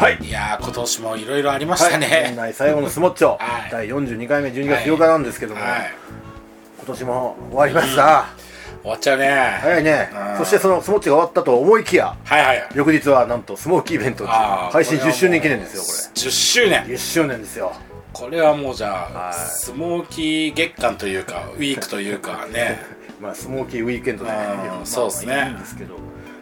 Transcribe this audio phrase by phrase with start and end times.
[0.00, 0.18] はい。
[0.22, 3.70] いやー今年もいろいろありましたはい、年ね内最後のスモッチョ、 はい。
[3.70, 5.92] 第42回目12月8日なんですけども、はい。
[6.78, 8.24] 今年も終わりました、
[8.80, 9.58] 終わっちゃうね。
[9.60, 10.10] 早いね。
[10.30, 10.38] うん。
[10.38, 12.68] そしてそのスモッチが終わったと思いきやはいはい。
[12.74, 16.88] 翌日はなんとスモーキーイベントあー配信これはもう10周年記念ですよこ10周年。
[16.88, 17.72] れ10周年ですよ。
[18.14, 19.34] これはもうじゃあ、はい。
[19.34, 22.80] スモーキー月間というかウィークというかね。
[23.20, 25.44] まあスモーキーウィークエンドでうんまあまあそうっすね。
[25.46, 25.96] いいんですけど。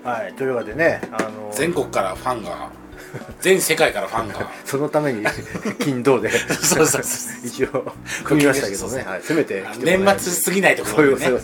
[0.04, 0.32] はい。
[0.34, 2.77] というわけでねあの全国からファンが
[3.40, 4.50] 全世界からファンが。
[4.64, 5.24] そのために
[5.80, 6.30] 金土で。
[6.30, 7.92] そうそうそう一応
[8.24, 11.38] 組みましたけどね、はい、せめて年末過ぎないところでね。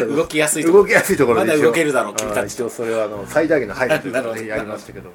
[0.00, 1.46] 動きやすいところ動きやすいところで。
[1.46, 2.52] まだ動けるだろう君たち。
[2.52, 5.10] 一応それはあの最大限の配慮ということでやりましたけど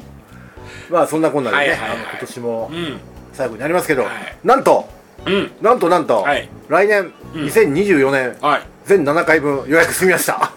[0.90, 1.98] まあそんなこんなでね、はいはいはい。
[2.12, 3.00] 今年もうん。
[3.34, 4.38] 最後になりますけど、はい。
[4.44, 4.88] なんと
[5.26, 5.52] うん。
[5.62, 6.50] なんとなんと、はい。
[6.70, 8.62] 来年2024年、はい。
[8.86, 10.52] 全7回分予約済みました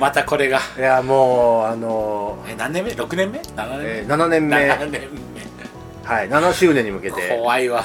[0.00, 0.58] またこれが。
[0.78, 4.56] いやもうあのえ何年目？6年目？7年目、えー7年目。
[4.56, 5.08] 7年
[6.04, 7.84] はい7周年に向け目て怖いわ。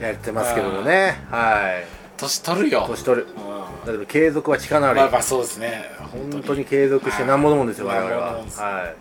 [0.00, 1.20] やってますけどもね。
[1.30, 1.84] はい。
[2.16, 2.84] 年取るよ。
[2.88, 3.26] 年取る。
[3.26, 3.86] うん。
[3.86, 5.84] だけど継続は力なり、まあまあそうですね。
[6.32, 6.64] 本当に。
[6.64, 7.96] 継続してなんぼのもんですよ、は。
[7.96, 8.94] い我々はは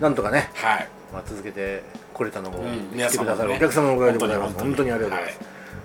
[0.00, 0.02] い。
[0.02, 0.88] なんとかね、はい。
[1.12, 2.98] まあ、続けてこれたのも、うん。
[2.98, 4.54] 来てくださるお皆客様のおかげでございます。
[4.54, 4.68] 本当に。
[4.68, 5.40] 本当にありがとうございます、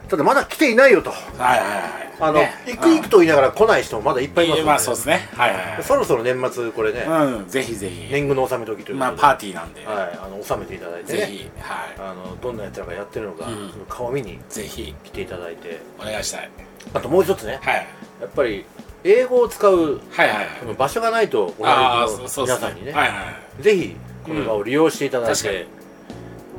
[0.09, 1.11] ただまだ来ていないよと。
[1.11, 2.13] はいはいはい。
[2.19, 2.53] あの、ね。
[2.67, 5.29] 行く行くと言いながら来ない人もまだいっぱいいますので、まあそうですね。
[5.35, 5.83] はいはいはい。
[5.83, 8.07] そろそろ年末これね、うんぜひぜひ。
[8.11, 11.19] 年貢の納め時というまあパーティーなんで、はい、あの納めていただいてね。
[11.19, 11.95] ぜひはい。
[11.97, 13.71] あのどんなやつらがやってるのか、うん。
[13.71, 14.93] その顔見にぜひ。
[15.03, 15.81] 来ていただいて。
[15.99, 16.49] お願いしたい。
[16.93, 17.59] あともう一つね。
[17.61, 17.87] はい。
[18.21, 18.65] やっぱり
[19.03, 20.37] 英語を使うはいはい。
[20.37, 22.91] はいその場所がないとおああなじみのそうそうです皆さんにね。
[22.91, 23.15] はいは
[23.59, 25.67] いぜひこの場を利用していただい確かて、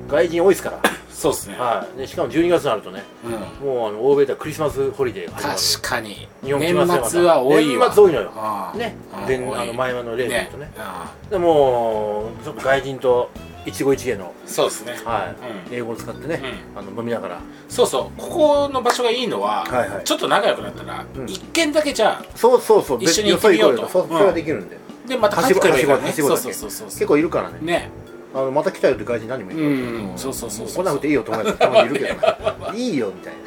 [0.08, 0.82] 外人多いですから、
[1.24, 1.56] そうですね。
[1.56, 3.66] はい、でしかも12月になるとねうん。
[3.66, 5.58] もうあの欧米ではクリスマスホリデーが始まる。
[5.58, 6.28] 確かに。
[6.42, 7.86] 日本来ますよ年末は多いわ。
[7.86, 8.30] 年末多いのよ。
[8.74, 8.96] ね。
[9.12, 10.70] あの前の例で言うとね。
[10.76, 13.30] あでもちょっと外人と
[13.64, 14.92] 一期一会の、あそうですね。
[15.02, 15.34] は
[15.68, 15.70] い。
[15.70, 15.74] うん。
[15.74, 16.42] 英語を使ってね、
[16.76, 17.40] あの飲みながら。
[17.70, 18.20] そうそう。
[18.20, 20.04] ここの場所がいいのは、はいはい。
[20.04, 21.24] ちょっと仲良くなったら、うん。
[21.26, 22.98] 一軒だけじゃあそうそうそう。
[23.02, 23.88] 一緒に行ってみようと。
[23.88, 24.08] そうよ。
[24.08, 24.76] そそれはできるんで、
[25.06, 26.12] でまた帰ってくればいいからね。
[26.12, 26.86] そうそうそうそう。
[26.88, 27.58] 結構いるからね。
[27.62, 28.03] ね
[28.34, 30.18] あのまた来たよって外人何人もいるからうん。
[30.18, 30.84] そうそうそうそう。
[30.84, 32.74] 来なくていいよ友達たまにいるけど。
[32.74, 33.38] いいよみたいな。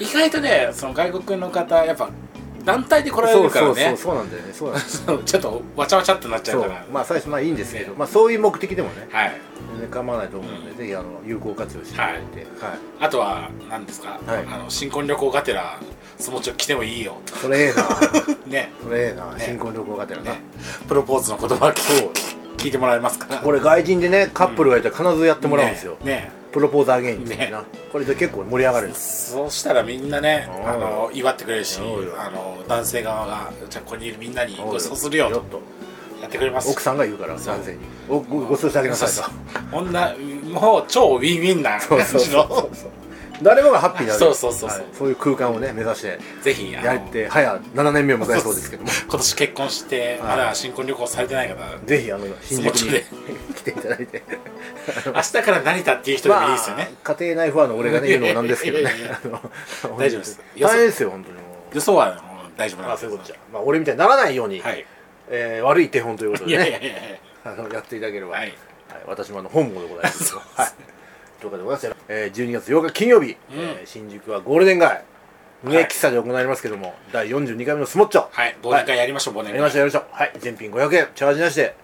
[0.00, 2.10] 意外とねその外国の方やっぱ
[2.64, 3.96] 団体で来られそうそうるからね。
[3.96, 4.52] そうそうなんだよね。
[4.52, 6.86] そうなんです そうちょっとわちゃわちゃってなっちゃそううから。
[6.92, 7.94] まあ最初まあいいんですけど、ね。
[7.98, 9.06] まあそういう目的でもね。
[9.10, 9.40] はい。
[9.72, 12.46] 全然構わないと思うので、ぜひあの有効活用していただいて、はい。
[13.00, 14.46] あとは何ですか、はい。
[14.50, 15.78] あの新婚旅行がてら
[16.18, 17.84] そのちょ来てもいいよそれええな。
[18.46, 18.72] ね。
[18.82, 19.44] それええな、ね。
[19.44, 20.40] 新婚旅行がてらな、ね。
[20.88, 22.10] プロポーズの言葉聞
[22.56, 23.40] 聞いてもらえますから。
[23.40, 26.30] これ外人でねカップルがいたら必ずやってもらうんですよ、ねね。
[26.52, 27.64] プロポーズアゲインっていうな、ね。
[27.92, 29.32] これで結構盛り上がるんです。
[29.32, 30.68] そうしたらみんなねうん。
[30.68, 35.60] あの祝ってくれるしあの男性側がじゃあここにいるみんなにご馳走するよとよっと。
[36.22, 36.70] やってくれます。
[36.70, 37.54] 奥さんが言うからそう。
[37.54, 37.78] 男性に。
[38.08, 39.76] おごご馳走してあげなさいと。
[39.76, 40.14] 女
[40.50, 42.48] もう超ウィンウィンなそう感じそうそう。
[42.48, 42.70] のそう
[43.42, 44.78] 誰もがハッピーになるそうそうそうそう。
[44.80, 44.88] はい。
[44.92, 46.18] そういう空間をね目指して。
[46.42, 48.70] ぜひやって早7年目を迎えそうです。
[48.70, 48.88] けども。
[49.08, 53.02] 今年結婚してまだ新婚旅行されてない方ぜひあの新宿に
[53.54, 54.22] 来ていただいて。
[55.06, 56.90] 明日から成田っていう人でもいいですよね。
[57.04, 58.90] まあ家庭内不安の俺がね言うのもなんですけどね。
[59.98, 60.40] 大丈夫です。
[60.60, 61.42] 大変ですよ本当にも
[61.72, 62.22] 予想は
[62.56, 63.36] 大丈夫うなんですまあそういうことじゃ。
[63.52, 64.86] まあ俺みたいにならないようにはい。
[65.28, 66.68] えー悪い手本ということでね。
[66.68, 66.92] いやいや
[67.44, 68.32] あのやっていただければ。
[68.32, 68.48] ははい。
[68.48, 68.54] い
[69.06, 70.40] 私もあの本望でございます そう。
[70.54, 70.68] はい
[71.48, 72.04] ということでございます。
[72.08, 73.36] えー12月8日金曜日。
[73.50, 75.04] えー新宿はゴールデン街。
[75.64, 78.26] ね喫茶で行われますけども第42回目のスモッチョ。
[78.30, 78.56] はい。
[78.62, 80.14] 忘年会やりましょう忘やりましょうやりましょう。
[80.14, 80.32] はい。
[80.38, 81.08] 全品500円。
[81.14, 81.74] チャージなしで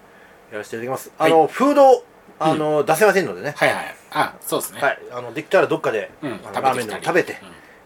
[0.51, 1.11] やらせていただきます。
[1.17, 1.31] あはい。
[1.31, 2.03] のフード
[2.39, 3.53] あの出せませんのでね。
[3.57, 4.81] はいはいあそうですね。
[4.81, 4.99] はい。
[5.11, 6.31] あのできたらどっかでうん。
[6.45, 7.37] あのラーメンでも食べてうん。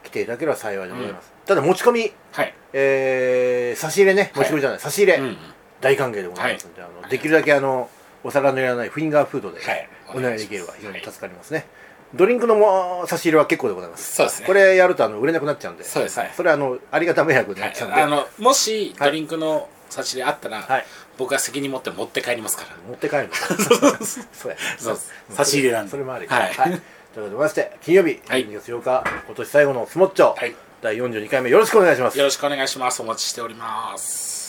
[0.03, 1.31] 来ていただければ幸いでございます。
[1.45, 2.53] ただ持ち込みはい。
[2.73, 4.31] えー差し入れね。
[4.33, 4.43] はい。
[4.43, 4.79] 持ち込みじゃない。
[4.79, 5.17] 差し入れ。
[5.17, 5.23] うん。
[5.23, 5.37] うん
[5.79, 7.87] 大歓迎でございますのであのできるだけあの
[8.23, 9.61] お皿のいらないフィンガーフードで。
[9.63, 11.65] はいお願いできれば非常に助かりますね。
[12.13, 14.15] ドリンクのも差し入れは結構でございます。
[14.15, 14.47] そうですね。
[14.47, 15.83] これやるとあの売れなくなっちゃうんで。
[15.83, 16.31] そうですはい。
[16.35, 18.01] それはあのありがた迷惑になはいっちゃうんで。
[18.01, 20.85] あのもしドリンクの差し入れあったら、はい。
[21.17, 22.69] 僕が責任持って持って帰りますから。
[22.87, 23.33] 持って帰るの？
[24.05, 25.13] そうやそうです。
[25.31, 25.91] 差し入れなんで。
[25.91, 26.27] それもあり。
[26.27, 26.53] はい。
[26.53, 26.79] というこ
[27.13, 28.45] とでございまして金曜日はい。
[28.45, 30.35] 12月8日今年最後のスモッチョ。
[30.35, 30.55] はい。
[30.81, 32.17] 第42回目よろしくお願いします。
[32.17, 33.01] よろしくお願いします。
[33.01, 34.47] お待ちしております。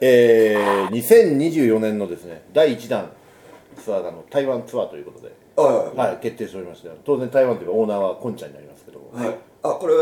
[0.00, 3.10] えー、2024年のですね第1弾
[3.78, 8.98] ツアーの台湾ツアーということで、はいはい、決定しておりまして当然台湾というかオーナーはコンちゃんになりますけど。
[8.98, 9.94] も、はい、あこれ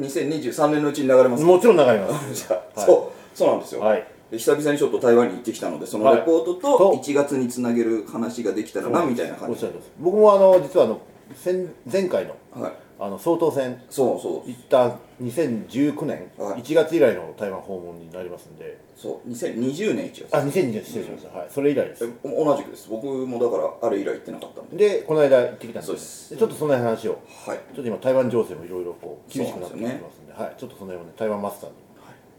[0.00, 2.34] 2023年のうちに流れますもちろん流れます。
[2.48, 2.86] じゃあ、はい。
[2.86, 4.06] そうそうなんですよ、はい。
[4.30, 6.16] で久々にちょっと台湾に行ってきたのでそのはい。
[6.16, 9.52] レポートとと1月につなげる話ができたらなみたいな感じ。
[9.52, 11.00] おっしゃるとおり僕もあの実はあの
[11.34, 12.72] 先前回のはい
[13.02, 14.48] あの総統選そうそう。
[14.48, 16.62] 行った2019年はい。
[16.62, 18.78] 1月以来の台湾訪問になりますんで。
[18.94, 20.28] そう2020年1月。
[20.30, 21.48] あ2020年失礼しました、はい。
[21.50, 22.04] それ以来です。
[22.04, 22.88] え同じくです。
[22.90, 24.76] 僕もだからあれ以来行ってなかったんで。
[24.76, 26.36] でこの間行ってきたんですそうです。
[26.36, 27.18] ちょっとその辺の話を。
[27.46, 27.58] はい。
[27.74, 30.32] ちょっと今台湾情勢もいろいろこう厳しくなってきてますんで。
[30.34, 31.76] はい、ちょっとその辺をね台湾マスターに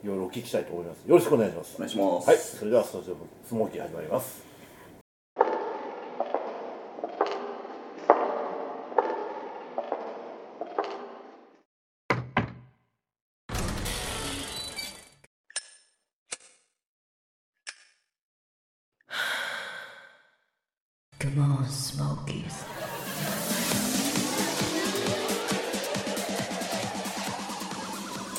[0.04, 0.08] い。
[0.08, 1.00] ろいろお聞きしたいと思います。
[1.08, 1.75] よろしくお願いします。
[1.75, 2.30] お願いします。
[2.30, 2.38] はい。
[2.38, 3.16] それではスタジオ
[3.48, 4.50] スモーキー始まります
[21.21, 22.65] Come on, Smokies.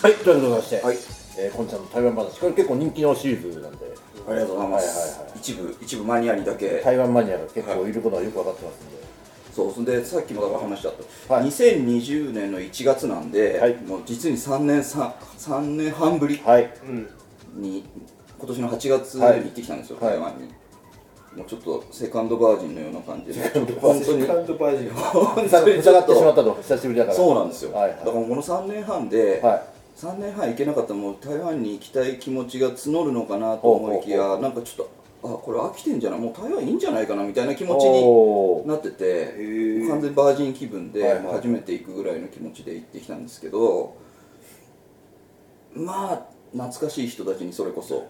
[0.02, 0.96] はいということでございまして、はい。
[1.38, 3.94] えー、こんちゃんの台湾話これ結構人気のシリーズなんで。
[4.29, 6.81] ありがとうございます、はいはいはい一部一部マニアにだけ。
[6.84, 8.96] 台湾マニアが結構いることはよく分かってますんで、
[9.55, 10.94] そうそんでさっきもだから話しちゃっ
[11.28, 11.44] た、はい。
[11.46, 13.76] 2020年の1月なんで、はい。
[13.76, 16.69] もう実に3年 3, 3年半ぶりはい。
[17.55, 17.85] に
[18.40, 19.38] 今年の8月にはい。
[19.38, 20.14] 行ってきたんですよ、はい。
[20.14, 20.49] 台湾に
[21.37, 23.49] もうちょっとセカンドバージンのような感じで。
[23.81, 24.90] 本当にカントバージン。
[24.90, 25.82] 本疑当に。
[25.82, 26.55] ちょっってしまっとたと。
[26.62, 27.17] 久しぶりだから。
[27.17, 27.99] そうなんですよ、はいはい。
[27.99, 29.62] だからこの3年半で、はい。
[29.94, 34.90] 3年半行けなかったらもう台湾に行きたい気持ちが募るのかなと思いきやなんかちょっと
[35.23, 36.20] あこれ飽きてんじゃない？
[36.20, 39.26] もう台湾いいんじゃないかなみたいな気持ちになってて
[39.88, 43.96] 完全バージン気分で、初めて行くぐらいの気持ちで行ってきたんですけど
[45.75, 48.08] まあ懐かしい人たちにそれこそ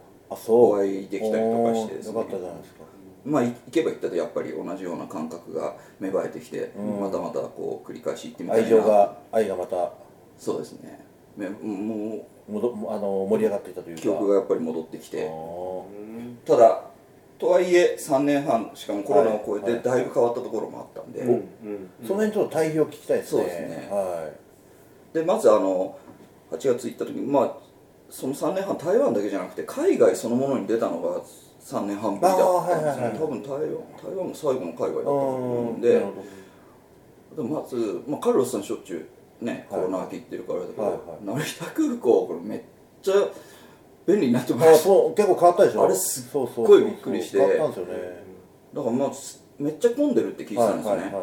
[0.49, 2.17] お会いできたりとかしてですね。
[2.17, 2.85] よかったじゃないですか
[3.25, 7.01] まあい行けば行ったでやっぱり同じような感覚が芽生えてきて、うん。
[7.01, 8.65] またまたこう繰り返し行ってみたいな。
[8.65, 9.93] 愛情が愛がまた。
[10.39, 11.05] そうですね。
[11.37, 14.03] めももどあの盛り上がっていたといううか。
[14.03, 15.25] 記憶がやっぱり戻ってきて。
[15.25, 15.87] お
[16.45, 16.83] ただ
[17.39, 21.21] とはいえ3年半しかもコロナを超えはいてだいぶ変わったところもあったんで、
[22.07, 23.43] その辺ちょっと対比を聞きたいですね。
[23.43, 23.89] そうですね。
[23.91, 24.31] は
[25.13, 25.99] でまずあの
[26.51, 27.57] 8月行った時にまあ
[28.11, 31.21] その3年半台湾だけじゃなくて海外そのものに出たのが
[31.65, 33.19] 3年半ぶりだったんですね、あーはいはいはい。
[33.19, 33.61] 多分台湾
[34.03, 35.89] 台湾も最後の海外だったとい思うんで。
[37.37, 39.09] でもまず、まあ、カルロスさんしょっちゅ
[39.41, 39.85] うねコはい。
[39.87, 42.63] ロナ明け行ってるからだけど、成田空港これめっ
[43.01, 43.15] ちゃ
[44.07, 45.85] 便利になってまあしたそう結構変わったでしょ？
[45.85, 47.39] あれすっごいびっくりして。
[47.39, 47.55] だか
[48.75, 51.15] らまあすめっちゃ混んでるって聞いてたんですよね、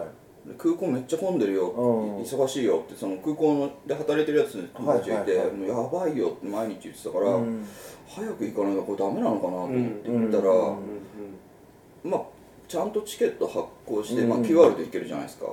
[0.57, 2.21] 空港めっちゃ混んでるよ、うん。
[2.21, 5.57] 忙しいよってその空港で働いてるやつ友達がいて、はいはいはい。
[5.57, 7.65] もうやばいよって毎日言ってたから、うん。
[8.07, 10.73] 早く行かないとこれダメなのかなと思って行ったら、う
[12.07, 12.21] んまあ
[12.67, 14.29] ちゃんとチケット発行して、うん。
[14.29, 15.47] まあ、QR で行けるじゃないですか。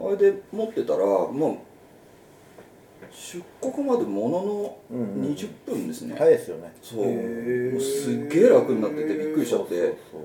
[0.00, 1.68] あれで持ってたらもう
[3.10, 5.34] 出国までもののうんうん。
[5.34, 6.74] 20分ですね、早いですよね。
[6.82, 7.04] そう。
[7.06, 9.74] もうすっげえ楽になっててびっくりしちゃって。
[9.74, 10.22] そうそう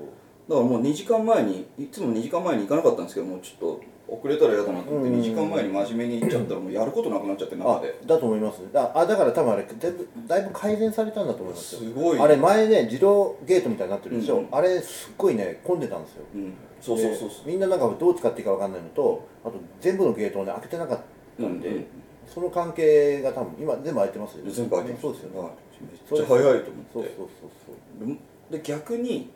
[0.48, 5.20] だからもう2時間前にいつも2時間前に行かなかったんですけどもうちょっと遅れたら嫌だなと思ってうん。
[5.20, 7.98] 2時間前に真面目に行っちゃったらもうやることなくなっちゃって中あで。
[8.06, 8.60] だと思います。
[8.60, 11.80] ねだあだから多分あれだいぶだいぶ改善されたんだと思いますよ。
[11.80, 12.20] すごい。
[12.20, 14.48] あれ前ね自動ゲートみたいになってるでしょ、うん。
[14.52, 16.24] あれすっごいね混んでたんですよ。
[16.34, 16.52] うん。
[16.82, 21.00] そうそうそうでみんななんかどう使っていいかわかんないのとあと全部のゲートをね開けてなかっ
[21.40, 21.86] たんで、うんうん。
[22.26, 24.50] その関係が多分今全部開いてますよね。
[24.50, 25.02] 全部開いてます。
[25.02, 25.48] そうですよね、はい。
[25.80, 26.64] めっちゃ早いと思って。
[26.92, 27.28] そうそう
[27.98, 28.06] そう。
[28.50, 29.30] でで逆に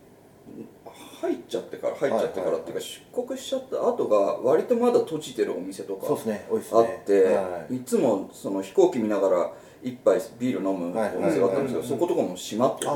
[1.48, 4.16] ちゃってから入っちゃってからっていうか、はい出国しちゃった後が
[4.48, 6.46] 割とまだ閉じてるお店とかそうそうですね。
[6.50, 12.88] 多いですあねって、はいい、つもその飛行機見ながら一杯ビール飲むはいお店があったんですけど、はいそことかも閉まってて、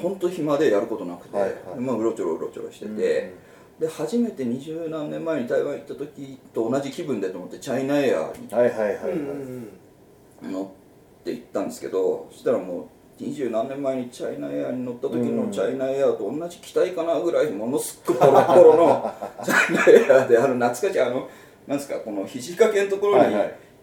[0.00, 1.80] 本当暇でやることなくて、はいはい。
[1.80, 3.34] まあ、うろちょろうろちょろしてて、
[3.78, 9.16] で初めて二十何年前に台湾行った時と同じ気分でと思ってチャイナエアーにはいはいはいはい、
[10.42, 10.72] 乗
[11.20, 12.86] って行ったんですけどそしたらもう
[13.18, 21.28] 二十何年前にチャイナエアに乗った時のチャイナエアと同じ機体かなぐらいものすっごいボロボロの チャイナエアであの懐かしいあの
[21.66, 23.34] なんですかこの肘掛けのところに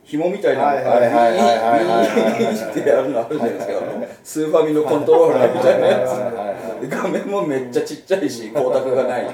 [0.03, 1.09] 紐みたいなのはいはいはいはい。
[1.09, 2.03] はいは
[2.35, 3.53] いビーッってやるのあるじゃない。
[3.55, 3.73] ですか
[4.23, 6.89] スーファミのコントローラーみたいなやつ。
[6.89, 9.27] 画面もめっちゃちっちゃいし光沢がない。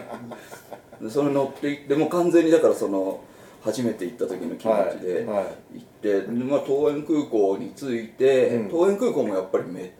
[1.02, 3.20] で それ乗っていってもう完全にだからその
[3.62, 5.46] 初めて行った時の気持ちではいはい。
[5.80, 8.70] 行って、でまあ、東園空港に着いて、うん。
[8.70, 9.92] 東園空港もやっぱりめっ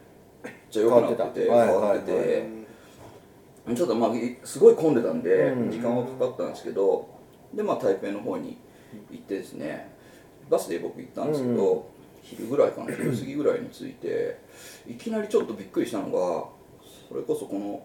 [0.70, 2.28] ちゃ良くなってて変わっててて、はい
[3.66, 3.76] はい。
[3.76, 5.70] ちょっとまあいすごい混んでたんで、うん。
[5.70, 7.08] 時間はかかったんですけど
[7.54, 8.56] でまあ台北の方に
[9.10, 9.90] 行ってですね
[10.48, 11.82] バスで僕行ったんですけど、うん
[12.22, 14.38] 昼ぐらいかな昼過ぎぐらいに着いて
[14.86, 16.44] いきなりちょっとびっくりしたのが
[17.08, 17.82] それこそこの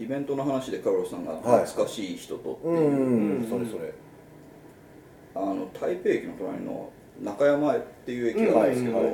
[0.00, 2.70] イベントの話でカロロさんがはい懐かしい人とってう。
[2.70, 3.92] いう、ん、それそれ
[5.34, 6.90] あの台北駅の隣の
[7.22, 9.08] 中山っていう駅があるんですけど、はい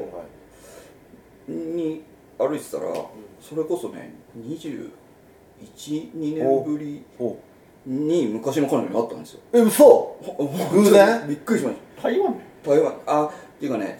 [1.48, 2.04] に
[2.38, 2.92] 歩いてたら、
[3.40, 7.38] それこそね212年ぶりお
[7.86, 9.40] に昔の彼女に会ったんですよ。
[9.54, 9.84] え嘘！
[9.84, 12.02] ほ偶然びっくりしました。
[12.02, 12.34] 台湾？
[12.62, 12.94] 台湾。
[13.06, 13.98] あっていうかね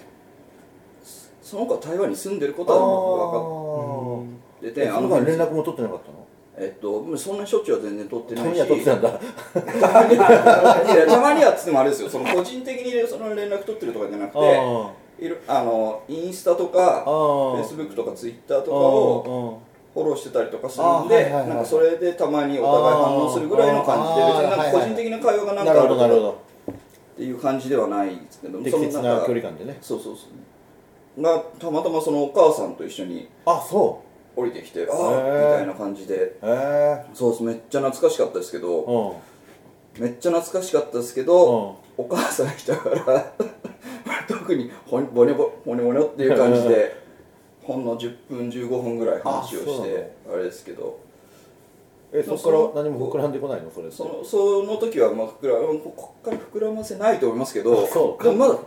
[1.42, 2.78] その子は台湾に住んでることは
[4.60, 6.27] 分かっててえその間連絡も取ってなかったの？
[6.60, 8.56] えっとそんなしょっちゅうは全然取ってたまないし。
[8.56, 9.10] には取ってたんだ。
[9.10, 9.20] た
[10.02, 12.08] まにはいやたまにはっつってもあれですよ。
[12.08, 19.60] その個人的にその連絡取ってるとかじゃなくてあいろあのインスタとかあフェイスブックとかツイッターとかを
[19.94, 26.22] フォローしてたりとかするんで、なんかそれでたまにお互い反応するぐらいの感じで別になんか個人的な会話がなんかある
[26.70, 29.78] っていう感じではないですけど適切な距離感でね。
[29.80, 31.22] そうそうそう。
[31.22, 34.02] がたまたまそのお母さんと一緒にあそ
[34.38, 36.36] 降りてきてあへあーみたいな感じで。
[36.42, 37.42] えそうです。
[37.42, 38.80] めっちゃ懐かしかったですけど。
[39.98, 40.02] うん。
[40.02, 43.32] めっちゃ懐かしかったですけどお母さん来たから
[44.28, 46.94] 特にほんボネボボネボネっていう感じで
[47.64, 50.96] ほんの10分15分ぐらい話をしてあれですけど。
[52.12, 53.70] えそこから何も膨らんでこないの？
[53.70, 58.58] それそのその時はまあ膨らここっから膨らませないと思いますけどあそうでもまだ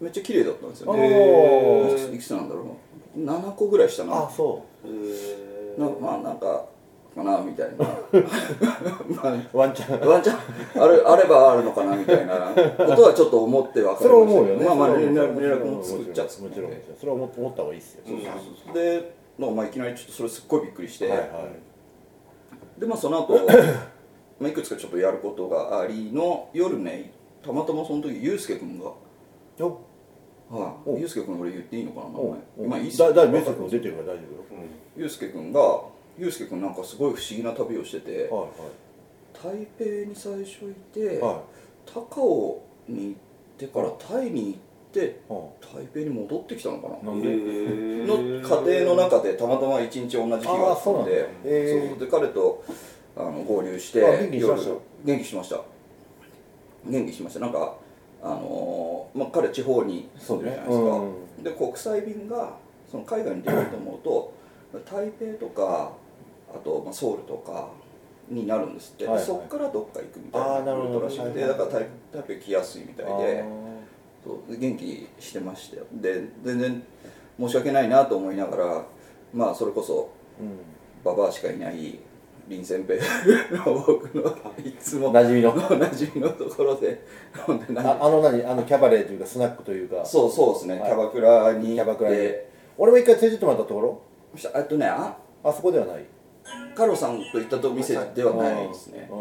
[0.00, 2.14] めっちゃ綺麗だったんですよね。
[2.14, 2.62] いくつなんだろ
[3.16, 3.20] う。
[3.20, 4.24] な7個ぐらいしたな。
[4.24, 4.62] あそ
[5.78, 6.64] なまあなんか
[7.16, 7.84] かなみたいな。
[9.22, 10.04] ま うワンチャン。
[10.04, 10.82] あワンチャン。
[10.82, 12.34] あるあればあるのかなみたいな。
[12.54, 14.64] ことはちょっと思ってはそれは思うよね。
[14.64, 16.42] まあまあ連絡も作っちゃって。
[16.42, 18.02] もちろんそれは思思った方がいいっすよ。
[18.06, 18.22] そうん。
[18.22, 18.30] か
[19.54, 22.80] まあいきなりちょっとそれすっごいびっくりして、はいはい。
[22.80, 23.34] でまあその後
[24.38, 27.12] まあいくつかちょっとやることがありの夜ね
[27.42, 28.90] たまたまその時ゆうすけ君が
[29.56, 29.78] よ
[30.48, 34.22] はい、おゆうすけ君俺言っていいのかな名お前今いいっすよだだメッセージも出てるから大丈
[34.96, 35.80] ゆうすけ君が
[36.16, 38.48] ゆうすけ君なんかすごい不思議な旅をしてて、夫よ
[39.34, 41.18] 台北に最初いて、はい。
[41.18, 41.42] は
[41.84, 43.14] 高尾に行っ
[43.58, 44.58] てからタイに行っ
[44.92, 45.14] てい。
[45.28, 47.28] は台北に戻ってきたのかな、いなんで？
[48.06, 48.16] の
[48.64, 52.64] 家庭の中でたまたま一日同じ日があったのでそうで彼と
[53.16, 54.70] あの合流してあ元気にしました？
[54.70, 54.80] 夜。
[55.04, 55.60] 元気しました。
[56.86, 57.40] 元気しました。
[57.40, 57.74] なんか
[58.22, 62.56] あのーまあ彼地方に住んでるじゃないですか、で国際便が
[62.90, 64.32] その海外に出ようと思うと
[64.90, 65.92] 台北とか
[66.54, 67.68] あと、まあ、ソウルとか
[68.28, 69.26] になるんですって、ではいはい。
[69.26, 70.88] そこからどっか行くみたいなあーなるほど。
[70.88, 73.44] ルートらしくて、だから台台北来やすいみたいで。
[74.26, 76.82] そうで元気してましたよで全然
[77.38, 78.84] 申し訳ないなと思いながら
[79.32, 80.58] まあそれこそうん。
[81.04, 82.00] ババアしかいない
[82.48, 84.22] 林先平の僕の
[84.64, 85.52] いつも馴染みの。
[85.54, 87.04] 馴染みのところで。
[87.48, 87.72] 飲んで。
[87.72, 88.44] ないああの何？
[88.44, 90.04] あのキャバレーというかスナックというか。
[90.04, 90.90] そうそうですね、はい。
[90.90, 92.16] キャバクラにキャバクラに。
[92.16, 94.02] で俺も一回連れてってもらったところ。
[94.54, 96.04] えっとねああそこではない。
[96.76, 99.08] カロさんと行ったと店ではないですね。
[99.10, 99.16] うん。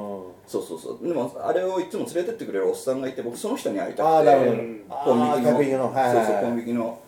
[0.46, 1.08] そうそうそう。
[1.08, 4.02] でもあれをいつも連れてってくれるおっさんがいて僕その人に会いたくて。
[4.04, 4.40] ああなる
[4.88, 5.16] ほど。
[5.16, 5.92] コンビニの。
[5.92, 6.26] はいはい。
[6.26, 7.00] そうそうコンビニの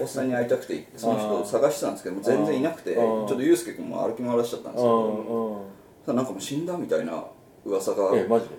[0.00, 4.86] おっさんに会いたくてその人を探してたんですけども全然いなくてちょっとユうスケ君も歩き回らしちゃったんですう
[6.04, 7.24] けどなんかもう死んだみたいな
[7.64, 8.10] 噂が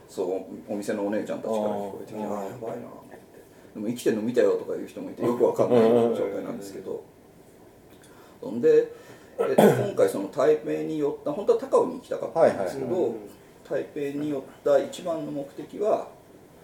[0.07, 0.23] そ
[0.67, 3.19] うお店のお姉ちゃんたちから聞こえてきてあやばいなと思って。
[3.75, 7.03] でも生きてるの見たよとかいう人もいてよくわかんない状態なんですけど。
[8.41, 8.91] そんで、
[9.37, 13.15] えっと、今回その台北に寄った本当は高尾に行きたかったんですけど、
[13.69, 16.07] 台北に寄った一番の目的は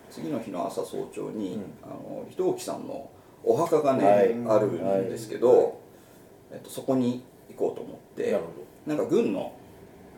[0.10, 3.10] 次の日の朝早朝に、あの人置さんの
[3.46, 4.58] お墓がね、はい。
[4.58, 5.80] あるんですけど、
[6.52, 8.44] えっと、そこに行こうと思ってなる
[8.88, 9.54] なんか軍の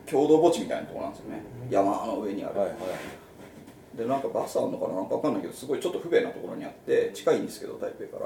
[0.06, 1.42] 共同墓地みたいなところなんですよね。
[1.70, 2.76] 山の上にある、はいはい。
[3.98, 4.94] でなんかバスあるのかな？
[4.94, 8.24] なんかわかんないけどすごいちょっと不便なところにあって近いんですけど台北か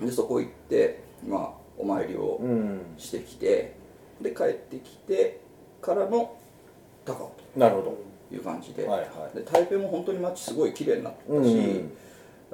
[0.00, 0.06] ら。
[0.06, 2.80] でそこ行ってまあお参りをうん。
[2.96, 3.74] してきて
[4.20, 5.40] で帰ってきて
[5.82, 6.36] からの
[7.04, 7.98] 高尾なるほど。
[8.30, 9.36] という感じで,、はいはい。
[9.36, 11.92] で台北も本当に街すごい綺麗になったし、うん。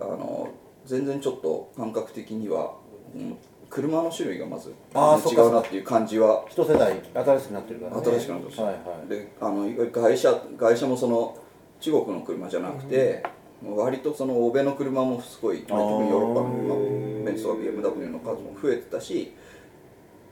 [0.01, 0.49] あの
[0.87, 2.75] 全然ちょっと感覚的には、
[3.15, 3.37] うん
[3.71, 6.45] 車の種類がまず違うなっていう感じは。
[6.51, 8.03] 一世代新しくなってるからね。
[8.05, 9.09] 新しくなってましたはいはい。
[9.09, 11.39] であの外車外車もその
[11.79, 13.23] 中国の車じゃなくて、
[13.63, 19.35] もう割とその欧米の車もすごい特にヨーロッパの車ベンツとか BMW の数も増えてたし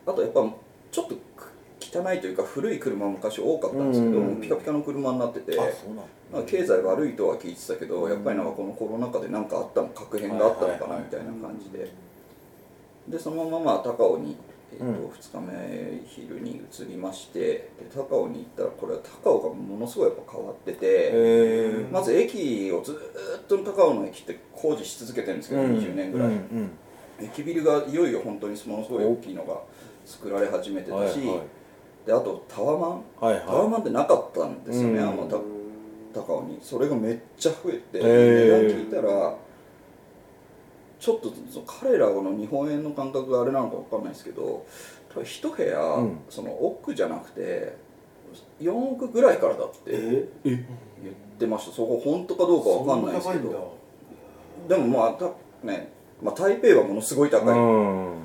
[0.06, 0.40] あとやっぱ
[0.90, 1.16] ちょっと
[1.90, 4.40] 汚いというか古い車も昔多かったんですけど、うん。
[4.40, 6.02] ピカピカの車になっててあそうな
[6.42, 11.90] ん経済悪いとは聞いてたけど、やっぱりなんかこのコロナ禍で何かあったの確変があったのかなみたいな感じで、
[13.08, 14.36] でそのまままあ高尾に、
[14.72, 15.08] えーとうん。
[15.08, 26.34] 2日目昼に移りましてで高尾に行ったらこれは高尾がものすごいやっぱ変わってて、へまず駅をずーっと高尾の駅って工事し続けてるんですけど、20年ぐらい、うん。
[26.34, 26.70] うん。
[27.20, 29.60] 駅ビルがいよいよ本当にものすごい大きいのが
[30.04, 31.40] 作られ始めてたし、はいはい
[32.08, 33.02] であとタワマン？
[33.20, 35.08] はいタワはマンってなかったんですよね、うん。
[35.08, 35.36] あのた
[36.18, 36.58] 高尾に。
[36.62, 39.36] それがめっちゃ増えて値段聞いたら
[40.98, 41.30] ちょっと
[41.66, 44.66] 彼らの日本円の感覚があれなのか分かんないですけど
[45.10, 46.18] 多分一部屋、うん。
[46.30, 47.76] その奥じゃなくて
[48.58, 50.28] 4億ぐらいからだってえ？
[50.44, 50.58] 言っ
[51.38, 51.76] てました。
[51.76, 53.76] そこ本当かどうかわかんないですけど。
[54.66, 55.26] でもまあた
[55.62, 57.60] ね、まあ、台北はものすごい高い、う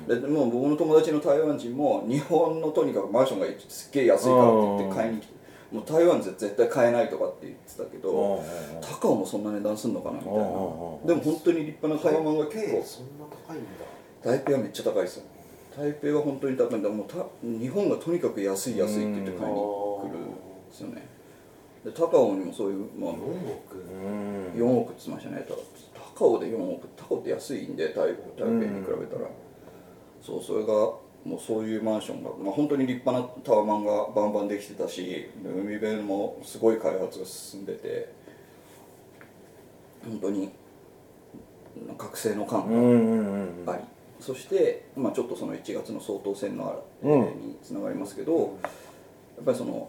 [0.02, 0.06] ん。
[0.06, 5.34] でもう僕の友達の台湾人も日本のとにかくマンションがすっげえ安いからって言って買いに来て
[5.74, 8.42] もう台湾で絶対買えないとかって言ってたけど
[8.80, 10.38] 高尾もそんな値段すんのかなみたいな。
[10.38, 12.82] でも本当に立派なタワマンが結構。
[12.84, 13.84] そんな高いんだ。
[14.22, 15.24] 台北はめっちゃ高いですよ。
[15.76, 16.88] 台北は本当に高いんだ。
[16.88, 20.30] もうた日本がとにかく安い安いって言って買いに来るん
[20.70, 21.08] ですよね。
[21.84, 23.76] で高尾にもそういう、まあ、4億。
[23.76, 25.64] うん4億って言ってましたねた高尾
[26.38, 29.28] で4億高尾って安いんで台台北に比べたら、
[30.22, 30.74] そうそれが
[31.24, 38.12] もうそういうマンションが、まあ、本当に立派なタワマンがバンバンできてたし海辺もすごい開発が進んでて
[40.04, 40.50] 本当に
[41.96, 43.84] 覚醒の感がうんうんうんあり、
[44.20, 47.20] そして、まあ、ちょっとその1月の総統選のあれうん。
[47.48, 48.58] につながりますけど、
[49.36, 49.88] やっぱりその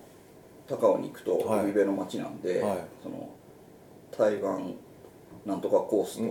[0.68, 1.60] 高尾に行くとはい。
[1.66, 2.78] 海辺の町なんで、はい。
[3.04, 3.30] その
[4.18, 4.74] 台湾
[5.46, 6.24] なんとかコースと、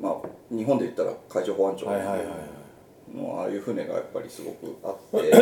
[0.00, 5.32] まあ、日本で言ったら海上保安庁のああいう船がやっぱりすごくあって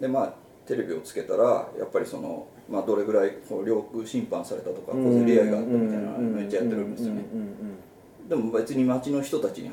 [0.00, 0.34] でまあ
[0.66, 7.22] テレビをつけたらやっぱりその、まあ、どれぐらいこう領空侵犯されたとか小競り合いがあったみたいなのめっちゃやってるんですよね。
[8.28, 9.70] でも別に町の人たちに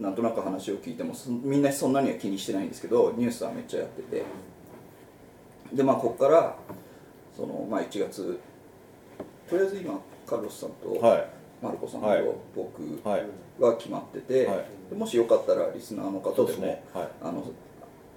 [0.00, 4.22] なんとなく話を聞いてもそみんなそんなには気にしてないんですけどニュースはめっちゃやってて。
[5.74, 6.56] でまあここから
[7.34, 8.38] その、まあ、1月
[9.48, 12.22] とりあえず今カルロスさんとうんはいマルコさんはい。
[12.22, 13.26] と僕はい
[13.60, 14.64] は決まってて、はい。
[14.90, 16.82] でもしよかったらリスナーの方でもね。
[16.92, 17.08] はい。
[17.22, 17.44] あの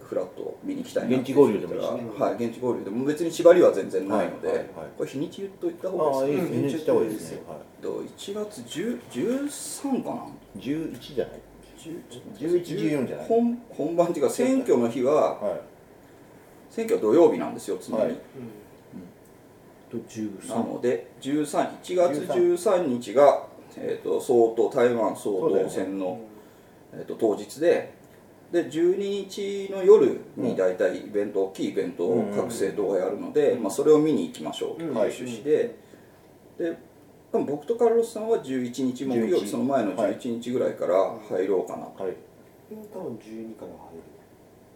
[0.02, 2.02] フラット見に行きたいな現地合流でもいいしね。
[2.20, 4.88] はい現地合流でも別に縛りは全然ないので、はいはいはい。
[4.98, 6.62] これ日にち言っといた方がいいですね。
[6.62, 6.80] ですね。
[6.80, 7.42] した方がいいですね。
[7.48, 7.84] はい。
[7.84, 11.40] と1月10 13かな？11じゃない
[11.80, 12.02] ？10
[12.38, 13.28] 11 14じゃない？
[13.28, 15.60] 本本番っていうか選挙の日ははい。
[16.70, 18.14] 選挙は土曜日なんですよつまり、はい。
[18.14, 18.20] と
[20.50, 26.20] なので13 1月13日が、えー、と総統台湾総統選の、
[26.94, 27.94] えー、と当日で
[28.52, 35.76] で12日の夜に大体イベント、大きいイベントを各政党がやるので、まあ、それを見に行きましょうという趣旨で、
[36.58, 36.78] で
[37.32, 40.94] 多分僕とカルロスさんは11日木曜日11その前の11日ぐらいから
[41.28, 42.14] 入ろうかなと、はい。
[42.94, 44.04] 多分12から入る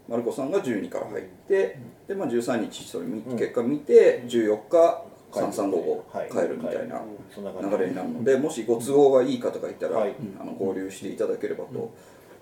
[0.10, 6.29] マルコさんが12から入って、でまあ、13日それ見結果見て14日3355はい。
[6.29, 7.01] 帰るみたいな
[7.37, 10.15] 流れになるのでもしご都合がいい方がいたら、はい。
[10.39, 11.93] あの合流していただければと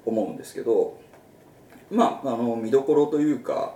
[0.06, 0.98] 思うんですけど、
[1.92, 3.76] まああの見どころというか、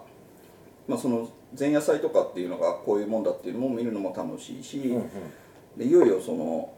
[0.88, 4.98] まあ、その前夜祭とかっていうのがこういうもんだっていうのも見るのも楽しいし、
[5.78, 6.74] でいよいよその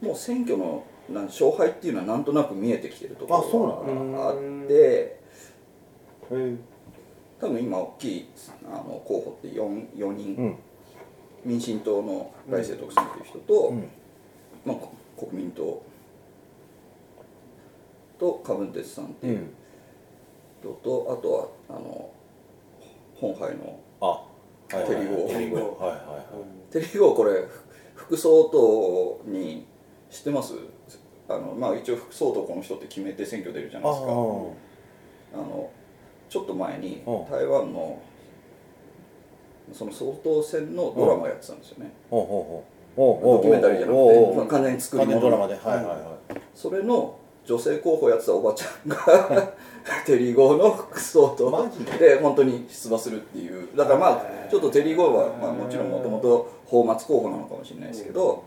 [0.00, 5.18] もう選挙のなん勝敗っていうのはなんとなく見えてきてるとこあそうなろがあって。
[7.40, 8.28] 多分今大きい
[8.66, 10.56] あの候補って 4, 4人、うん
[11.44, 13.88] 民進党の来世徳さんという人と、うん。
[14.64, 15.82] まあ、こ国民党
[18.18, 19.50] とカブンテツさんってういうん。
[20.60, 22.10] 人と、あとはあの
[23.16, 23.80] 本杯の
[24.68, 26.24] テリゴテリゴはいはいはい。
[26.72, 27.44] テレビをこれ
[27.94, 29.66] 副総統に
[30.10, 30.54] 知ってます？
[31.28, 34.08] あの、まあ、一応副総統この人って決めて選挙出るじゃないですか。
[34.08, 35.70] ああの
[36.28, 37.30] ちょっと前にうん。
[37.30, 37.98] 台湾の
[39.72, 43.38] その総統選のドラマやってたんですよね、ほうほうほうほう。
[43.38, 45.54] ドキュメンタリーじゃなくて完全に作り完全物ドラマで。
[45.54, 46.40] はいはいはい。
[46.54, 49.52] それの女性候補やってたおばちゃんが
[50.04, 51.50] テリー・ゴーの副総統
[51.98, 52.18] で？
[52.20, 53.68] 本当に出馬するっていう。
[53.76, 58.42] だからまあちょっとテリー・ゴーは、まあ、もちろんもともと泡沫候補なのかもしれないですけど、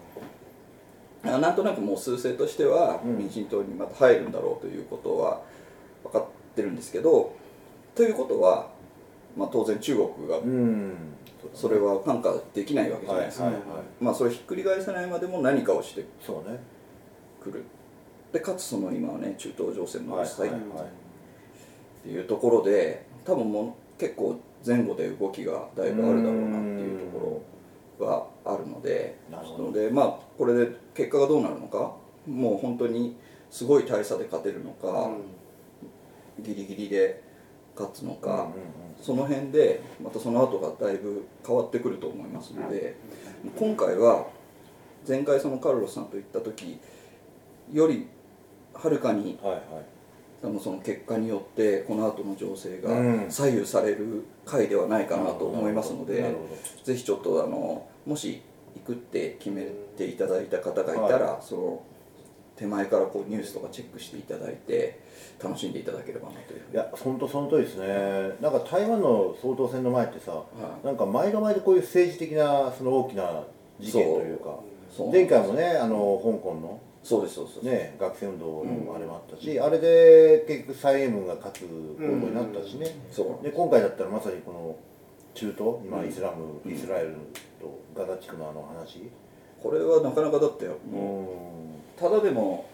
[1.23, 3.17] あなんとなくもう数勢としてはうん。
[3.17, 5.41] 民進党にまた入るんだろうということは
[6.03, 6.23] 分かっ
[6.55, 7.31] てるんですけど
[7.95, 8.67] ということは、
[9.35, 10.93] まあ、当然中国がうん。
[11.53, 13.69] それは看過できないわけじゃないですか、はいはいはい。
[13.99, 16.59] まあそれひっくり返さないまでも何かをしてそうね。
[17.41, 17.63] くる
[18.31, 22.07] でかつその今はね中東情勢もはい実際っはいはい。
[22.07, 27.41] ていうところで多分もう結構前後で動きがだいぶあるだろうなっていうとこ
[27.99, 29.17] ろがあるので。
[29.31, 29.63] なるほど。
[29.65, 31.95] のでまあこれで結果がどうなるのか。
[32.27, 33.15] もう本当に
[33.49, 35.09] すごい大差で勝てるのか、
[36.39, 37.23] ギリギリで
[37.75, 38.51] 勝つのか、うんうんうん。
[39.01, 42.95] その辺でまたその後がだいぶ変わってくると思いますので
[43.57, 44.27] 今回は
[45.07, 46.79] 前回そのカルロスさんと行った時
[47.71, 48.07] より
[48.73, 49.63] はるかにはいはい。
[50.43, 53.25] あのその結果によってこの後の情勢がうん。
[53.29, 58.41] 左右される回ではないかなと思いますので、なるほどぜひちょっとあのもし
[58.75, 61.83] 行くって決めていただいた方がいたら、その
[62.55, 64.99] 手前からこうニュースとかチェックしていただいて
[65.41, 67.87] 楽しんでいただければなといういや本当その通りですね。
[68.41, 70.43] なんか台湾の総統選の前ってさ、
[70.83, 70.85] い。
[70.85, 73.43] なんか毎度毎度こういう政治的なその大きな
[73.79, 74.59] 事件というか
[75.11, 84.75] 前回もねあの香港のそうですそうです、ね、学生運動のあれもあったし、あれで結局蔡英文が勝つことになったしね、そうで今回だったらまさにこの
[85.33, 87.15] 中東今イスラム、イスラエル
[87.59, 89.09] とガザ地区のあの話
[89.61, 91.27] これはなかなかだったよ、うん。
[91.97, 92.65] ただでも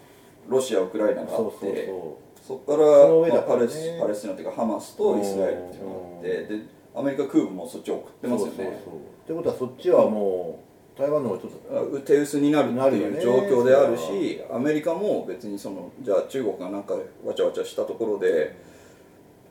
[0.48, 6.62] ロシアウクライナがあってそそこからパレスパレスチナというかハマスとイスラエルっていうのがあってで
[6.94, 8.68] アメリカ空母もそっち送ってますよね。
[8.68, 10.60] ってことはそっちはも
[10.96, 18.56] う台湾の方がちょっとあ手薄になるっていう状況であるしアメリカも別にそのじゃあ中国がなんかわちゃわちゃしたところで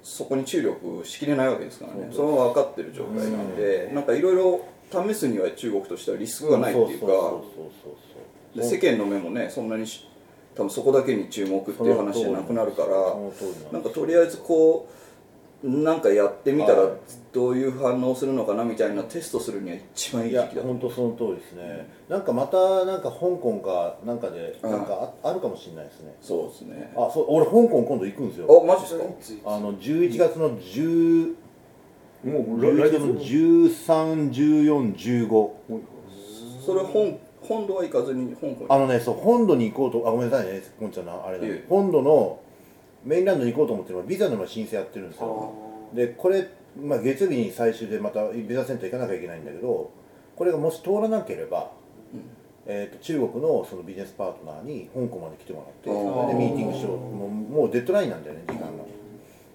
[0.02, 2.10] そこに注力しきれないわけですからね。
[2.12, 7.34] それは分かってる状態なんでなんかいろいろ試すには中国としてはリスクがないっていうか
[8.62, 10.08] 世間の目もねそんなにし
[10.56, 13.16] 多分そこだけに注目っていう話じゃなくなるから
[13.72, 14.98] なんかとりあえずこう
[15.64, 16.92] なんかやってみたらはい。
[17.34, 26.16] どういう反応するのかなみたいなテストするには一番いい時期だ本当その通りですね、なんかまたなんか香港かなんかでなんかああるかもしれないですね。
[26.20, 26.92] そうですね。
[26.96, 28.48] あそう俺香港今度行くんですよ。
[28.50, 28.88] あマジで
[29.22, 29.56] すか？
[29.56, 31.36] あの11月の10
[32.28, 35.52] もう11月の131415
[36.66, 38.66] それ本本土は行かずに香港に？
[38.68, 41.64] あのねそう本土に行こうとあごめんなさいねこんちゃんのあれだいえ。
[41.70, 42.42] 本土の
[43.06, 45.54] メインランドに行こうと思ってるのはビザの申請やってるんですよ。
[45.94, 46.50] でこれ、
[46.82, 49.90] まあ、月曜日に最終でまたビザセンター行かなきゃいけないんだけど
[50.36, 51.72] これがもし通らなければ、
[52.66, 55.94] えー、と中国のそのビジネスパートナーに香港まで来てもらってそ
[56.28, 56.98] れでミーティングしよう。
[56.98, 58.72] もうもうデッドラインなんだよね時間が。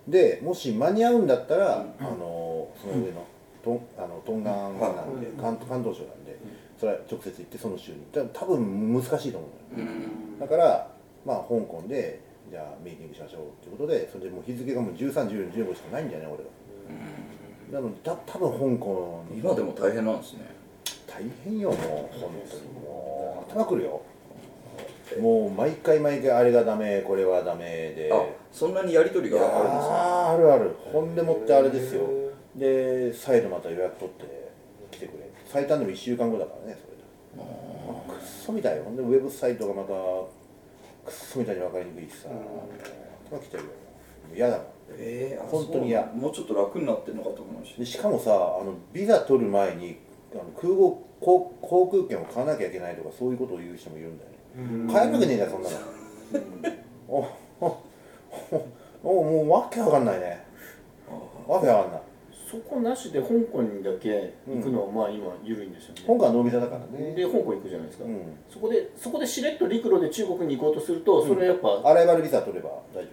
[0.09, 2.42] でもし間に合うんだったら、あの
[2.81, 3.25] その上の
[3.65, 6.37] トンあのトンガンなんで、関関東省なんで、
[6.79, 9.47] それは直接行ってその州にだ多分難しいと思
[9.77, 9.91] うのよ、
[10.41, 10.89] だから
[11.25, 12.21] まあ香港で
[12.51, 16.45] じゃあミーティングしましょうっていうことでそれでもう日付がもう131415しかないんだよね俺
[17.79, 20.41] は、なのでた多分香港に今でも大変なんですね。
[21.07, 21.79] 大変よもう
[22.19, 22.63] 本当に。
[22.85, 24.03] もう頭くるよ。
[25.21, 28.11] もう毎回毎回あれがダメこれはダメで。
[28.13, 30.31] あそんなにやり取りがあるんですか？
[30.31, 30.75] あるある。
[30.93, 32.03] ほんでもってあれですよ
[32.57, 34.51] で再度また予約取って
[34.91, 35.31] 来てくれ。
[35.47, 37.03] 最短でも1週間後だからねそれで。
[38.09, 38.85] くっそみたいよ。
[38.85, 42.29] ほんでウェブサイトがまたくっそみたいに分かりにくいしさ。
[43.31, 43.71] 頭きてるよ。
[44.35, 44.67] 嫌だもん。
[44.99, 46.05] えーあ本当に嫌。
[46.07, 47.75] もうちょっと楽になってるのかと思いまし。
[47.75, 49.99] でしかもさあのビザ取る前に
[50.35, 54.31] あの空港航航空券を買わなきゃいけないとかそういうことを言う人もいるんだよ
[54.87, 54.93] ね。
[54.93, 55.77] 買えるわけねえじゃんそんなの。
[57.09, 57.17] お
[57.61, 57.79] お
[59.05, 60.45] おおもうわけわかんないね。
[61.47, 62.03] わけわかんない
[62.53, 67.15] そこなしで香港にだけ行くのはまあ今緩いんですよね、香港はノービザだからね。
[67.15, 68.21] で香港行くじゃないですか、うん。
[68.51, 73.09] そこでそこでしれっと陸路で中国に行こうとするとそれはやっぱ、アライバルビザ取れば大丈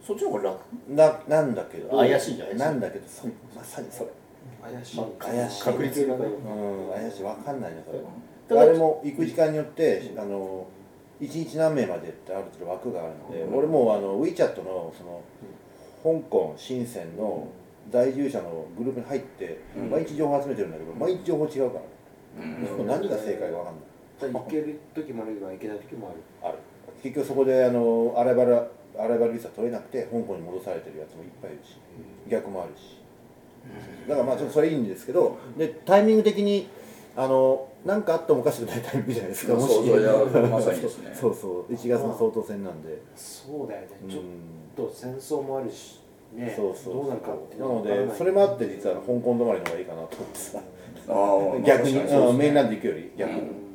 [0.00, 0.60] そっちの方が楽？
[0.88, 1.98] 夫ななんだけど。
[1.98, 2.70] 怪しいじゃないですか。
[2.70, 4.10] なんだけどそまさにそれ。
[4.62, 6.24] 怪しい、まあ怪しい確率がね。
[6.24, 7.22] うん怪しい。
[7.24, 7.98] わかんないねそれ。
[8.48, 10.66] ただあれも行く時間によってあの
[11.20, 15.22] 1日何名までってある程度枠があるので、俺もうあの WeChat のその
[16.02, 17.48] 香港深センの
[17.90, 19.58] 在住者のグループに入って、
[19.90, 22.44] 毎日情報集めてるんだけど毎日情報違うから。
[22.44, 24.32] ね、 何が正解かわかんない。
[24.32, 26.10] 行ける時もあれば行けない時も
[26.42, 26.50] ある。
[26.50, 26.58] ある。
[27.02, 28.56] 結局そこであのアライバル
[28.98, 31.76] アライバルビザ取れなくて香港に戻されてるやつもいっぱいいるし
[32.28, 32.98] 逆もあるし。
[34.08, 36.68] だからまあちょっとそれいいんですけどでタイミング的に
[37.16, 41.10] あの何かあってもおかしくないタイミングじゃないですかもしそうそうまさにですね。
[41.14, 41.72] そうそう。
[41.72, 42.98] 1月の総統選なんで。
[43.14, 43.88] そうだよね。
[44.04, 44.10] うん。
[44.10, 44.22] ちょっ
[44.76, 46.00] と戦争もあるし
[46.32, 50.60] ねそうそうどうなるかってなのでそれもあって実は香港止まりの方がいいかなと思ってさ。
[51.64, 53.66] 逆に、まあ確かそうメインランド行くより逆に、うん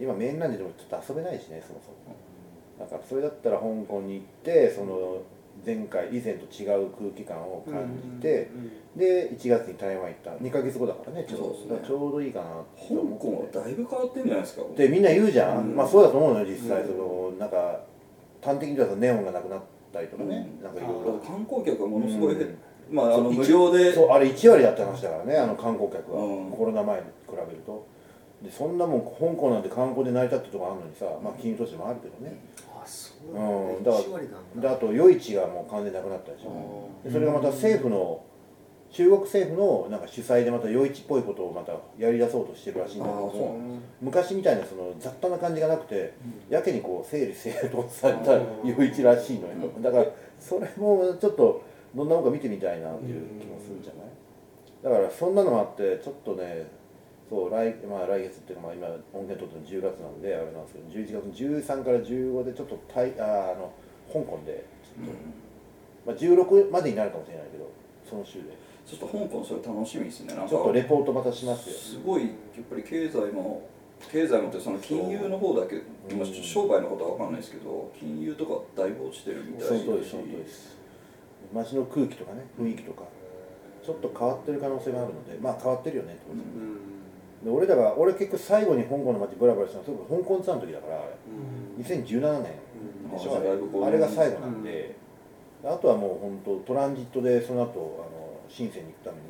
[0.00, 2.16] 今メインランドでもちょっと遊べないしねそもそも。
[2.78, 5.20] だからそれだったら香港に行ってその
[5.64, 8.50] 前回以前と違う空気感を感じて、
[8.96, 10.30] で1月に台湾行った。
[10.42, 11.76] 2か月後だからねちょうど。
[11.76, 11.82] ね。
[11.86, 12.94] ちょうどいいかなってって。
[12.94, 15.76] 港はだいぶ変わってんじゃないですかでみんな言うじゃん、うん。
[15.76, 17.80] まあそうだと思うのよ実際、そのなんか
[18.42, 19.60] 端的に言うとネオンがなくなっ
[19.92, 21.18] たりとかね、なんかいろいろ。
[21.18, 22.36] 観光客がものすごい
[22.90, 26.50] まああの無料でそうあれ1割だった話だからねあの観光客は、うん。
[26.50, 27.86] コロナ前に比べると。
[28.42, 32.40] でそんなもん香港なんて観光で成り立ってるとこあるのにさまあ金融都市もあるけどね、
[32.74, 33.36] あそう。
[33.36, 33.84] うん。
[33.84, 38.24] だから1割なんであと夜市がもう完全になくなったでしょ、でそれがまた政府の
[38.90, 43.58] 中国政府のなんか主催でまた夜市っぽいことをまたやり出そうとしてるらしいんだけども
[44.00, 46.12] 昔みたいなその雑多な感じがなくて、
[46.48, 48.32] やけにこう整理整頓された
[48.64, 50.04] 夜市らしいのよ、だから
[50.38, 51.62] それもちょっと
[51.94, 54.10] どんなもんか見てみたいなっていう気もするんじゃない？
[54.82, 56.66] だからそんなのもあってちょっとね
[57.28, 63.70] そう来,、まあ、来月っていうか、まあ、今音源取ってるの10月なんであれなんですけど11月の13から15でちょっとタイああの
[64.12, 65.12] 香港でちょっと、
[66.06, 67.70] まあ、16までになるかもしれないけど
[68.08, 70.34] その週でちょっと香港それ楽しみですね。
[70.34, 71.76] なんかちょっとレポートまたしますよ。
[71.76, 72.30] すごいやっ
[72.68, 73.68] ぱり経済も
[74.10, 75.82] 経済もってその金融の方だけ、
[76.42, 80.76] 商売のことは分かんないですけど金融とかだいぶ落ちてるみたいその通りですその通りです。
[81.52, 83.02] 街の空気とかね雰囲気とか
[83.84, 86.42] ちょっと変わってる可能性があるのでまあ変わってるよね当然、
[87.44, 91.16] で俺らが俺結局最後に香港の街ブラブラしたのは香港ツアーの時だからあれ
[91.82, 92.52] 2017年
[93.10, 94.94] でしょ、あだいぶこうあれが最後なんで、
[95.64, 98.06] あとはもう本当トランジットでその後
[98.50, 99.22] 深センに行くために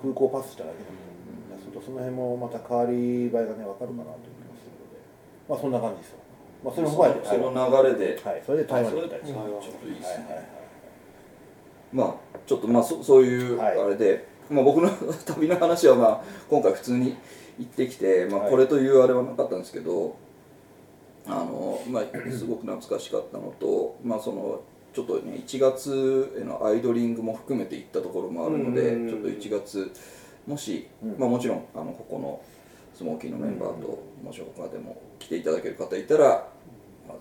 [0.00, 5.00] 空港パスしただけなんで、そうするとその辺もまた変わり映えがね分かるかなという気がするので
[5.48, 6.18] まあそんな感じですよ。
[6.62, 8.42] まあそれも踏まえてその流れではい。
[8.44, 10.36] それで台湾に行ったりちょっといいですね、はい。
[10.36, 10.46] はい
[11.92, 13.52] まあちょっとまあそそうい。
[13.52, 13.78] うはい。
[13.78, 14.88] あれで、まあ、僕の
[15.26, 17.16] 旅の話はまあ今回普通に
[17.58, 18.50] 行ってきて、まあ、はい。
[18.50, 18.88] これとい。
[18.88, 20.16] うあれはなかったんですけど、
[21.26, 29.08] あのまあすごく懐かしかったのとまあそのちょっとね1月へのアイドリングも含めて行ったところもあるので、うん。
[29.08, 29.92] ちょっと1月
[30.46, 31.16] もし、うん。
[31.18, 32.40] まあ、もちろんあのここの
[32.94, 36.46] スモーキーのメンバーと、もし他でも来ていただける方いたら、
[37.08, 37.16] まあ、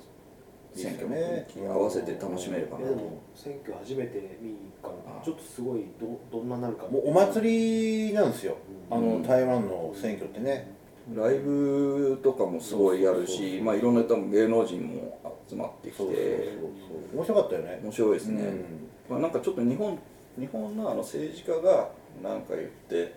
[0.75, 2.91] 選挙の雰囲気に合わせて楽しめればなと。
[2.91, 6.99] えでも選挙初めて見に行くからちょっとすごいどどんななるかも。
[6.99, 8.57] うお祭りなんですよ。
[8.89, 10.80] あの、うん台湾の選挙ってね
[11.15, 16.03] ライブとかもすごいやるし、まあ、いろんな多分芸能人も集まってきて
[17.13, 17.79] 面白かったよね。
[17.83, 18.43] 面白いですね、
[19.09, 19.97] まあ、なんかちょっと日本
[20.39, 21.89] 日本のあの政治家が
[22.23, 23.13] 何か言って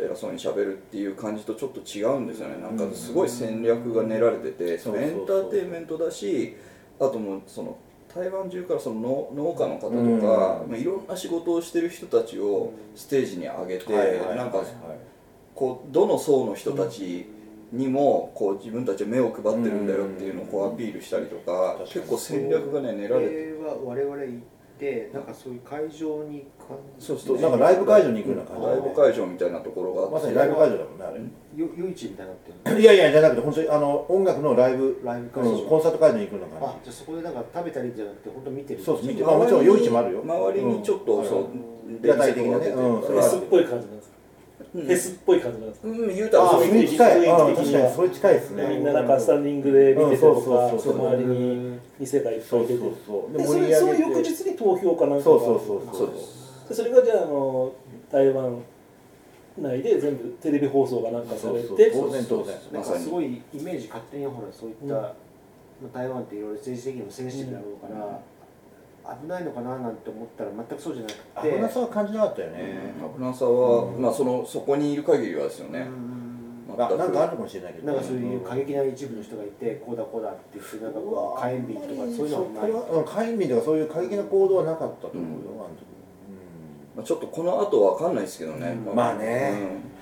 [0.00, 2.56] 偉そうにしゃべるっていう感じとちょっと違うんですよね。
[2.62, 6.56] なんかすごい戦略が練られててそのエンターテインメントだし
[6.98, 7.76] あともうその
[8.14, 10.20] 台湾中からその農農家の方とか、うん。
[10.70, 14.36] まあ、いろんな仕事をしてる人たちをステージに上げて、はいはいはいはい。
[14.38, 14.62] なんか
[15.54, 17.26] こうどの層の人たち
[17.72, 30.14] にもこう自分たちは目を配ってるんだよっていうのをこうアピールしたりとか結構戦略がね練られてこれは我々行ってなんかそういう会場に感じそうそうなんかライブ会場に行くような感じライブ会場みたいなところがあって。
[30.14, 35.50] まさにライブ会場だもんねあれよ夜市みたいになっていやいやじゃなくて本当にあの音楽のライブライブ会場。
[35.50, 36.90] うんコンサート会場に行くようなあ感じ。
[36.90, 41.46] ゃあそこでなんか食べたりじゃなくて本当見てるじそうそう見てまあもちろん夜市もあるよ周りにちょっと、うんそう
[42.02, 44.13] 屋台的なねうんフェスっぽい感じなんですかうん
[44.74, 47.76] フェスっぽい感じなんですかうん言うたらあそういうそれに近い雰囲気あ的に。
[47.76, 48.68] は確かにそれ近いですね。
[48.68, 50.94] みんななんかスタンディングで見ててとうんそうかそうそう。
[50.94, 52.80] そう周りに店がいっぱそいう出て。
[52.80, 56.10] そうそうでそれその翌日に投票かなんかがそうそうそうそう。
[56.10, 57.72] ですでそれがじゃああの
[58.10, 58.58] 台湾
[59.56, 61.68] 内で全部テレビ放送がなんかされて。
[61.68, 62.08] そうそう。
[62.08, 62.56] 当然当然。
[62.72, 65.14] なんかすごいイメージ勝手にほらそういった、
[65.92, 68.20] 台湾っていろいろ政治的にもセンシティブだろうから、
[69.04, 71.14] 危ないのかななんて思ったら全くそうじゃなく
[71.46, 71.56] て。
[71.56, 72.94] 危なさは感じなかったよね。
[73.16, 76.14] 危なさは、まあそのそこにいる限りはですよね、うん
[76.76, 77.86] あ全くなんかあるかもしれないけど。
[77.86, 82.72] なんかそういう過激な一部の人がいてこうだこうだって言ってなんかこう火炎瓶とかそういうのはない。
[82.72, 85.84] そこはうん火炎瓶とかそういう過激な行動はなかったと思うよ、あの時
[86.96, 88.94] まあ、ちょっとこの後わかんないですけどね、うん。
[88.94, 89.52] まあね。
[89.52, 89.94] うん。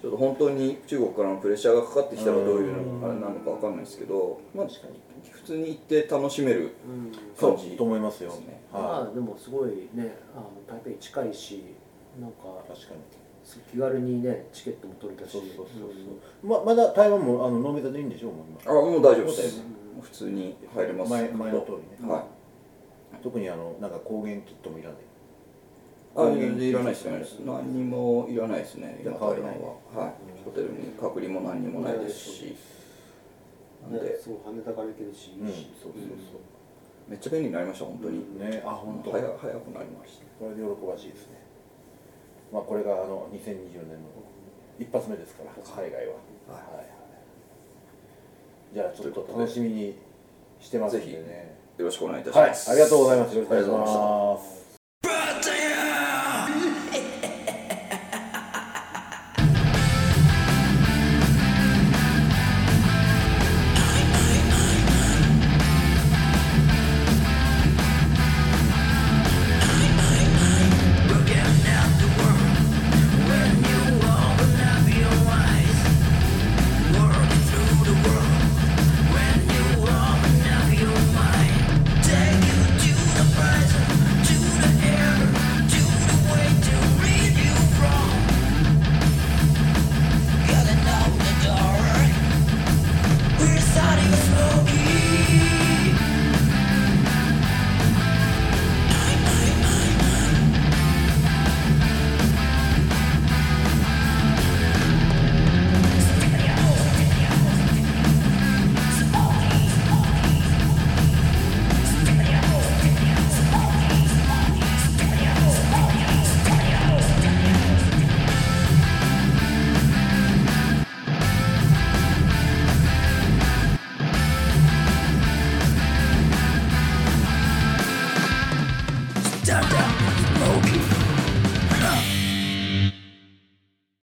[0.00, 4.72] ちょっと本当に中国からのプレッシャーがかかってきたらどういううんあれなのかわかんないですけど、まあ、普
[5.44, 7.12] 通に行って楽しめるうん。
[7.38, 7.76] そう感じ。
[7.76, 8.32] と思いますよ。
[8.72, 11.64] まはあでもすごいねあの台北近いし
[12.20, 13.00] なんかい確かに。
[13.70, 15.32] 気軽にねチケットも取れたし。
[15.32, 16.46] そうそうそうそう。
[16.46, 19.62] ままだ台湾もあのノービザでいいんでしょもう今あもう大丈夫です。
[19.66, 21.10] うん普通に入れます。
[21.10, 21.66] 前前の通
[22.00, 22.26] りね、は
[23.22, 24.98] 特にあのなんか抗原キットもいらない。
[26.16, 27.24] あ全然いらないですね。
[27.46, 29.52] 何にもいらないですねいや今台湾
[29.94, 30.04] は。
[30.04, 30.14] はい。
[30.44, 32.56] ホテルに隔離も何にもないですし
[33.90, 34.18] なんねで。
[34.20, 36.40] すごい羽田から行けるしうんそうそうそ
[37.08, 38.24] めっちゃ便利になりました本当に。
[38.24, 39.12] うねあ本当。
[39.12, 40.24] 早早くなりました。
[40.40, 41.42] これで喜ばしいですね。
[42.52, 44.08] まあこれがあの2020年の
[44.78, 46.14] 一発目ですから海外は。
[46.48, 46.76] はい。
[46.76, 46.94] はい
[48.74, 49.94] じゃあちょっと楽しみに
[50.58, 51.54] してますんでね。
[51.78, 53.34] よろしくお願いいたしはいますありがとうございます。
[53.36, 54.63] よろしくお願いします